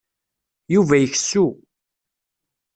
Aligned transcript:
Yuba 0.73 0.95
ikessu. 1.03 1.45